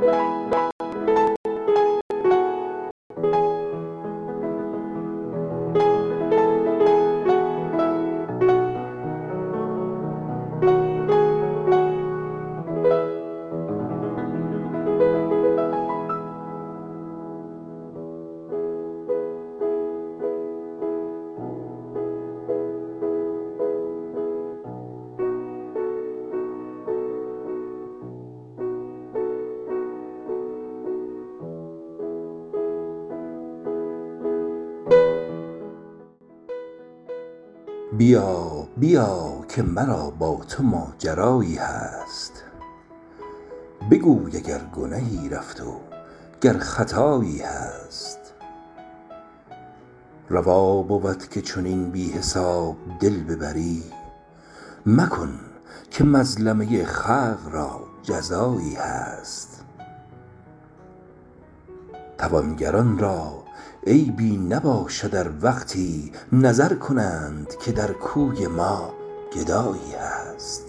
Bye. 0.00 0.55
بیا 37.98 38.68
بیا 38.76 39.44
که 39.48 39.62
مرا 39.62 40.10
با 40.10 40.40
تو 40.48 40.62
ماجرایی 40.62 41.56
هست. 41.56 42.42
بگوی 43.90 44.36
اگر 44.36 44.58
گنهی 44.58 45.28
رفت 45.28 45.60
و 45.60 45.80
گر 46.40 46.58
خطایی 46.58 47.38
هست. 47.38 48.18
روا 50.28 50.82
بود 50.82 51.28
که 51.28 51.42
چنین 51.42 51.90
بی 51.90 52.10
حساب 52.10 52.76
دل 53.00 53.22
ببری. 53.22 53.82
مکن 54.86 55.40
که 55.90 56.04
مظلمه 56.04 56.84
خلق 56.84 57.48
را 57.52 57.80
جزایی 58.02 58.74
هست. 58.74 59.64
توانگران 62.18 62.98
را 62.98 63.45
عیبی 63.86 64.36
نباشد 64.36 65.14
ار 65.14 65.32
وقتی 65.42 66.12
نظر 66.32 66.74
کنند 66.74 67.54
که 67.60 67.72
در 67.72 67.92
کوی 67.92 68.46
ما 68.46 68.94
گدایی 69.32 69.92
هست. 70.00 70.62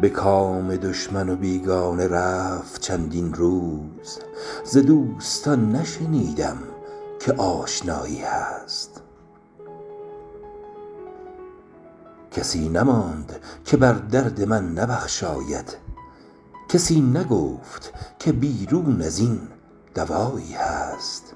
به 0.00 0.08
کام 0.08 0.76
دشمن 0.76 1.28
و 1.28 1.36
بیگانه 1.36 2.08
رفت 2.08 2.80
چندین 2.80 3.34
روز 3.34 4.18
ز 4.64 4.78
دوستان 4.78 5.72
نشنیدم 5.72 6.58
که 7.20 7.32
آشنایی 7.32 8.22
هست. 8.22 9.02
کسی 12.30 12.68
نماند 12.68 13.40
که 13.64 13.76
بر 13.76 13.92
درد 13.92 14.42
من 14.42 14.72
نبخشاید 14.72 15.76
کسی 16.68 17.00
نگفت 17.00 17.92
که 18.18 18.32
بیرون 18.32 19.02
ازین 19.02 19.40
دوایی 19.94 20.52
هست. 20.52 21.34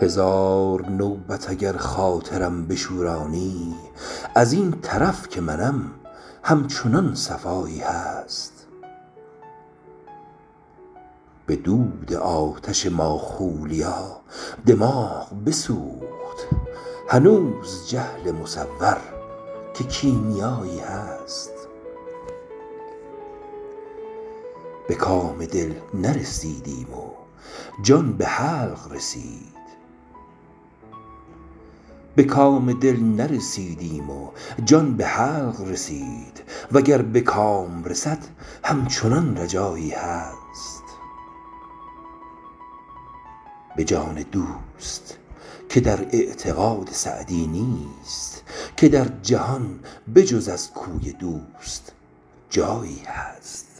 هزار 0.00 0.88
نوبت 0.88 1.50
اگر 1.50 1.76
خاطرم 1.76 2.66
بشورانی 2.66 3.74
ازین 4.34 4.80
طرف 4.80 5.28
که 5.28 5.40
منم 5.40 5.90
همچنان 6.42 7.14
صفایی 7.14 7.80
هست. 7.80 8.66
به 11.46 11.56
دود 11.56 12.12
آتش 12.14 12.86
ماخولیا 12.86 14.20
دماغ 14.66 15.44
بسوخت. 15.46 16.46
هنوز 17.08 17.88
جهل 17.88 18.32
مصور 18.32 19.00
که 19.74 19.84
کیمیایی 19.84 20.78
هست. 20.78 21.55
به 24.88 24.94
کام 24.94 25.46
دل 25.46 25.74
نرسیدیم 25.94 26.90
و 26.90 27.10
جان 34.64 34.96
به 34.96 35.06
حلق 35.06 35.62
رسید. 35.70 36.42
وگر 36.72 37.02
به 37.02 37.20
کام 37.20 37.84
رسد 37.84 38.18
همچنان 38.64 39.36
رجایی 39.36 39.90
هست. 39.90 40.82
به 43.76 43.84
جان 43.84 44.14
دوست 44.14 45.18
که 45.68 45.80
در 45.80 46.00
اعتقاد 46.02 46.88
سعدی 46.92 47.46
نیست 47.46 48.42
که 48.76 48.88
در 48.88 49.08
جهان 49.22 49.80
به 50.08 50.24
جز 50.24 50.48
از 50.48 50.70
کوی 50.70 51.12
دوست 51.12 51.92
جایی 52.50 53.02
هست. 53.06 53.75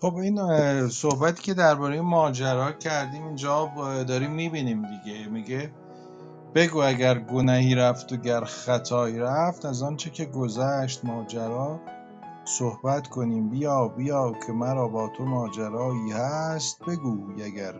خب 0.00 0.16
این 0.16 0.88
صحبتی 0.88 1.42
که 1.42 1.54
درباره 1.54 2.00
ماجرا 2.00 2.72
کردیم 2.72 3.26
اینجا 3.26 3.70
داریم 4.08 4.30
می‌بینیم 4.30 4.82
دیگه. 4.82 5.28
میگه 5.28 5.70
بگو 6.54 6.82
اگر 6.82 7.18
گنهی 7.18 7.74
رفت 7.74 8.12
و 8.12 8.16
گر 8.16 8.44
خطایی 8.44 9.18
رفت 9.18 9.64
از 9.64 9.82
آنچه 9.82 10.10
که 10.10 10.24
گذشت 10.24 11.04
ماجرا 11.04 11.80
صحبت 12.44 13.08
کنیم. 13.08 13.50
بیا 13.50 13.88
بیا 13.88 14.32
که 14.46 14.52
مرا 14.52 14.88
با 14.88 15.08
تو 15.08 15.24
ماجرایی 15.24 16.12
هست. 16.12 16.84
بگوی 16.84 17.42
اگر 17.42 17.74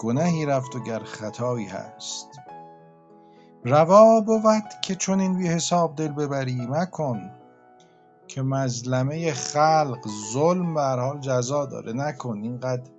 گنهی 0.00 0.46
رفت 0.46 0.76
و 0.76 0.80
گر 0.80 0.98
خطایی 0.98 1.66
هست. 1.66 2.28
روا 3.64 4.20
بود 4.20 4.64
که 4.84 4.94
چنین 4.94 5.38
بی 5.38 5.48
حساب 5.48 5.96
دل 5.96 6.08
ببری 6.08 6.66
مکن 6.70 7.30
که 8.28 8.42
مظلمه 8.42 9.32
خلق 9.32 9.98
ظلم 10.32 10.74
به 10.74 10.80
هر 10.80 10.98
حال 10.98 11.20
جزا 11.20 11.66
داره. 11.66 11.92
نکن 11.92 12.38
اینقدر 12.42 12.90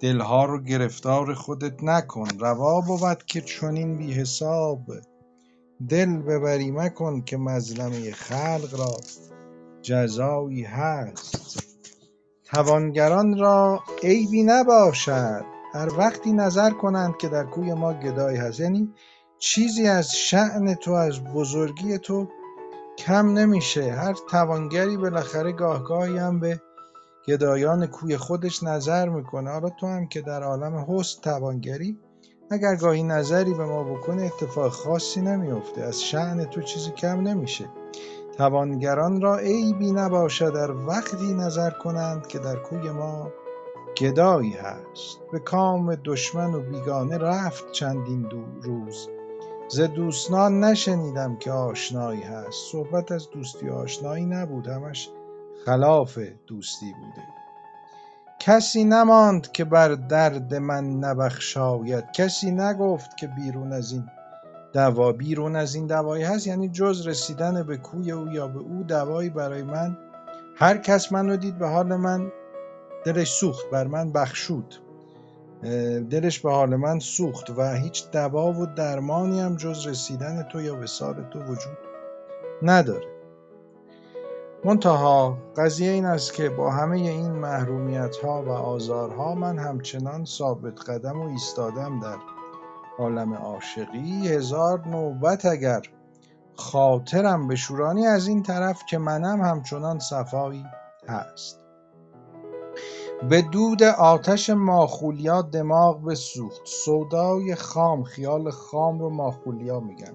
دلها 0.00 0.44
رو 0.44 0.62
گرفتار 0.62 1.34
خودت 1.34 1.84
نکن. 1.84 2.28
روا 2.38 2.80
بود 2.80 3.24
که 3.26 3.40
چنین 3.40 3.96
بی 3.96 4.12
حساب. 4.12 4.86
دل 5.88 6.16
ببری 6.16 6.70
مکن 6.70 7.20
که 7.20 7.36
مظلمه 7.36 8.12
خلق 8.12 8.74
را 8.78 8.96
جزایی 9.82 10.62
هست. 10.62 11.62
توانگران 12.44 13.38
را 13.38 13.80
عیبی 14.02 14.42
نباشد. 14.42 15.44
ار 15.74 15.98
وقتی 15.98 16.32
نظر 16.32 16.70
کنند 16.70 17.16
که 17.16 17.28
در 17.28 17.44
کوی 17.44 17.74
ما 17.74 17.92
گدایی 17.92 18.38
هست. 18.38 18.60
یعنی 18.60 18.92
چیزی 19.38 19.88
از 19.88 20.16
شأن 20.16 20.74
تو 20.74 20.92
از 20.92 21.24
بزرگی 21.24 21.98
تو 21.98 22.28
کم 22.98 23.26
نمیشه. 23.32 23.92
هر 23.92 24.14
توانگری 24.30 24.96
بالاخره 24.96 25.52
گاه 25.52 25.84
گاهی 25.84 26.18
هم 26.18 26.40
به 26.40 26.60
گدایان 27.28 27.86
کوی 27.86 28.16
خودش 28.16 28.62
نظر 28.62 29.08
می‌کنه. 29.08 29.50
حالا 29.50 29.68
تو 29.68 29.86
هم 29.86 30.06
که 30.06 30.20
در 30.20 30.42
عالم 30.42 30.86
حسن 30.88 31.20
توانگری 31.22 31.98
اگر 32.50 32.76
گاهی 32.76 33.02
نظری 33.02 33.54
به 33.54 33.64
ما 33.64 33.84
بکنی 33.84 34.26
اتفاق 34.26 34.72
خاصی 34.72 35.20
نمیفته 35.20 35.82
از 35.82 36.02
شأن 36.02 36.44
تو 36.44 36.62
چیزی 36.62 36.90
کم 36.90 37.20
نمیشه. 37.20 37.64
توانگران 38.38 39.20
را 39.20 39.36
عیبی 39.36 39.92
نباشد 39.92 40.52
ار 40.56 40.70
وقتی 40.70 41.34
نظر 41.34 41.70
کنند 41.70 42.26
که 42.26 42.38
در 42.38 42.56
کوی 42.56 42.90
ما 42.90 43.32
گدایی 43.98 44.52
هست. 44.52 45.18
به 45.32 45.38
کام 45.38 45.94
دشمن 45.94 46.54
و 46.54 46.60
بیگانه 46.60 47.18
رفت 47.18 47.72
چندین 47.72 48.30
روز. 48.62 49.08
ز 49.68 49.80
دوستان 49.80 50.64
نشنیدم 50.64 51.36
که 51.36 51.50
آشنایی 51.52 52.22
هست. 52.22 52.72
صحبت 52.72 53.12
از 53.12 53.30
دوستی 53.30 53.68
آشنایی 53.68 54.26
نبود 54.26 54.66
همش 54.66 55.10
خلاف 55.64 56.18
دوستی 56.46 56.86
بوده. 56.92 57.26
کسی 58.38 58.84
نماند 58.84 59.52
که 59.52 59.64
بر 59.64 59.88
درد 59.88 60.54
من 60.54 60.84
نبخشاید. 60.84 62.10
کسی 62.12 62.50
نگفت 62.50 63.16
که 63.16 63.26
بیرون 63.26 63.72
ازین 63.72 64.08
دوا 64.72 65.12
بیرون 65.12 65.56
ازین 65.56 65.86
دوایی 65.86 66.24
هست. 66.24 66.46
یعنی 66.46 66.68
جز 66.68 67.06
رسیدن 67.06 67.62
به 67.62 67.76
کوی 67.76 68.12
او 68.12 68.32
یا 68.32 68.48
به 68.48 68.58
او 68.58 68.82
دوایی 68.82 69.30
برای 69.30 69.62
من 69.62 69.98
هر 70.56 70.78
کس 70.78 71.12
منو 71.12 71.36
دید 71.36 71.58
به 71.58 71.68
حال 71.68 71.96
من 71.96 72.32
دلش 73.04 73.32
سوخت 73.32 73.70
بر 73.70 73.86
من 73.86 74.12
بخشود. 74.12 74.74
دلش 76.10 76.40
به 76.40 76.50
حال 76.50 76.76
من 76.76 76.98
سوخت 76.98 77.50
و 77.50 77.74
هیچ 77.74 78.10
دوا 78.10 78.52
و 78.52 78.66
درمانی 78.66 79.40
هم 79.40 79.56
جز 79.56 79.86
رسیدن 79.86 80.42
تو 80.42 80.60
یا 80.60 80.80
وصال 80.80 81.14
تو 81.30 81.42
وجود 81.42 81.78
نداره. 82.62 83.06
منتها 84.64 85.38
قضیه 85.56 85.90
این 85.90 86.04
است 86.04 86.34
که 86.34 86.48
با 86.48 86.70
همه 86.70 86.96
این 86.96 87.30
محرومیت 87.30 88.16
ها 88.16 88.42
و 88.42 88.50
آزارها 88.50 89.34
من 89.34 89.58
همچنان 89.58 90.24
ثابت 90.24 90.90
قدم 90.90 91.20
و 91.20 91.28
ایستادم 91.28 92.00
در 92.00 92.16
عالم 92.98 93.34
عاشقی. 93.34 94.28
هزار 94.28 94.88
نوبت 94.88 95.44
اگر 95.44 95.82
خاطرم 96.56 97.48
بشورانی 97.48 98.06
از 98.06 98.28
این 98.28 98.42
طرف 98.42 98.82
که 98.88 98.98
منم 98.98 99.40
همچنان 99.40 99.98
صفایی 99.98 100.64
هست. 101.08 101.65
به 103.22 103.42
دود 103.42 103.82
آتش 103.82 104.50
ماخولیا 104.50 105.42
دماغ 105.42 106.04
بسوخت. 106.04 106.60
سودای 106.64 107.54
خام 107.54 108.02
خیال 108.02 108.50
خام 108.50 108.98
رو 108.98 109.10
ماخولیا 109.10 109.80
میگن. 109.80 110.14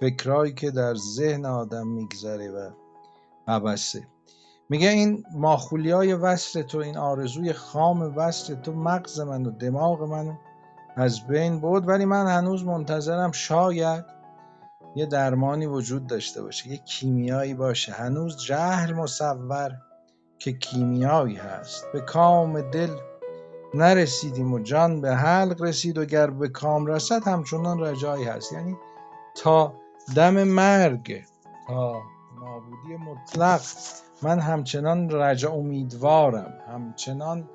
فکرایی 0.00 0.52
که 0.52 0.70
در 0.70 0.94
ذهن 0.94 1.46
آدم 1.46 1.86
میگذره 1.86 2.50
و 2.50 2.70
عبسه 3.48 4.06
میگه 4.68 4.88
این 4.88 5.24
ماخولیای 5.34 6.14
وصل 6.14 6.62
تو 6.62 6.78
این 6.78 6.96
آرزوی 6.96 7.52
خام 7.52 8.16
وصل 8.16 8.54
تو 8.54 8.72
مغز 8.72 9.20
من 9.20 9.46
و 9.46 9.50
دماغ 9.50 10.02
منو 10.02 10.34
از 10.96 11.26
بین 11.26 11.60
بود 11.60 11.88
ولی 11.88 12.04
من 12.04 12.26
هنوز 12.26 12.64
منتظرم 12.64 13.32
شاید 13.32 14.04
یه 14.96 15.06
درمانی 15.06 15.66
وجود 15.66 16.06
داشته 16.06 16.42
باشه 16.42 16.68
یه 16.68 16.76
کیمیایی 16.76 17.54
باشه. 17.54 17.92
هنوز 17.92 18.36
جهل 18.36 18.92
مصور 18.92 19.70
که 20.40 20.52
کیمیایی 20.52 21.36
هست. 21.36 21.92
به 21.92 22.00
کام 22.00 22.60
دل 22.60 22.90
نرسیدیم 23.74 24.52
و 24.52 24.58
جان 24.58 25.00
به 25.00 25.16
حلق 25.16 25.62
رسید 25.62 25.98
و 25.98 26.04
گر 26.04 26.30
به 26.30 26.48
کام 26.48 26.86
رسد 26.86 27.28
همچنان 27.28 27.80
رجایی 27.80 28.24
هست. 28.24 28.52
یعنی 28.52 28.76
تا 29.34 29.74
دم 30.16 30.44
مرگ 30.44 31.24
تا 31.68 32.02
نابودی 32.40 32.96
مطلق 32.96 33.60
من 34.22 34.38
همچنان 34.38 35.10
رجا 35.10 35.50
امیدوارم. 35.50 36.54
همچنان 36.68 37.48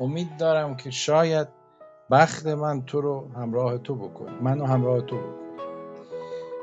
امید 0.00 0.36
دارم 0.36 0.76
که 0.76 0.90
شاید 0.90 1.48
بخت 2.10 2.46
من 2.46 2.82
تو 2.82 3.00
رو 3.00 3.28
همراه 3.36 3.78
تو 3.78 3.94
بکنه. 3.94 4.30
منو 4.42 4.66
همراه 4.66 5.00
تو 5.00 5.16
بکنه. 5.16 5.40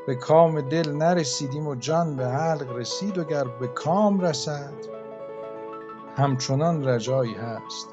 به 0.07 0.15
کام 0.15 0.62
دل 0.62 0.91
نرسیدیم 0.91 1.68
و 1.68 1.75
جان 1.75 2.15
به 2.15 2.27
حلق 2.27 2.75
رسید 2.75 3.18
و 3.18 3.23
گر 3.23 3.44
به 3.44 3.68
کام 3.68 4.19
رسد 4.19 4.96
همچنان 6.18 6.88
رجایی 6.88 7.34
هست. 7.34 7.88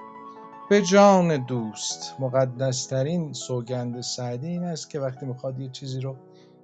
به 0.71 0.83
جان 0.83 1.45
دوست 1.45 2.15
مقدسترین 2.19 3.33
سوگند 3.33 4.01
سعدی 4.01 4.47
این 4.47 4.65
است 4.65 4.91
که 4.91 5.01
وقتی 5.01 5.27
می‌خواد 5.27 5.61
یه 5.61 5.69
چیزی 5.69 6.01
رو 6.01 6.17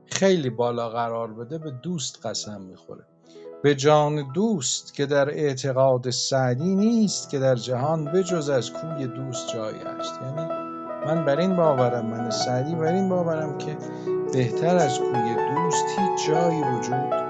خیلی 0.06 0.50
بالا 0.50 0.88
قرار 0.88 1.32
بده 1.32 1.58
به 1.58 1.70
دوست 1.70 2.26
قسم 2.26 2.60
می‌خوره. 2.60 3.04
به 3.62 3.74
جان 3.74 4.32
دوست 4.32 4.94
که 4.94 5.06
در 5.06 5.30
اعتقاد 5.30 6.10
سعدی 6.10 6.74
نیست 6.74 7.30
که 7.30 7.38
در 7.38 7.54
جهان 7.54 8.04
بجز 8.04 8.48
از 8.48 8.72
کوی 8.72 9.06
دوست 9.06 9.52
جایی 9.52 9.80
است 9.80 10.20
یعنی 10.22 10.48
من 11.06 11.24
بر 11.24 11.38
این 11.38 11.56
باورم 11.56 12.06
من 12.06 12.30
سعدی 12.30 12.74
بر 12.74 12.92
این 12.92 13.08
باورم 13.08 13.58
که 13.58 13.76
بهتر 14.32 14.76
از 14.76 14.98
کوی 14.98 15.34
دوست 15.54 15.84
هیچ 15.98 16.28
جایی 16.28 16.62
وجود 16.62 17.29